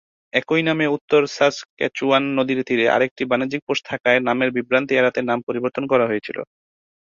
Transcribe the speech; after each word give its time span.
একই 0.33 0.61
নামে 0.67 0.85
উত্তর 0.95 1.21
সাসক্যাচুয়ান 1.35 2.23
নদীর 2.37 2.59
তীরে 2.67 2.85
আরেকটি 2.89 3.23
বাণিজ্যিক 3.31 3.61
পোস্ট 3.67 3.83
থাকায় 3.89 4.19
নামের 4.27 4.49
বিভ্রান্তি 4.57 4.93
এড়াতে 4.95 5.19
নাম 5.23 5.39
পরিবর্তন 5.47 5.83
করা 5.91 6.05
হয়েছিল। 6.07 6.37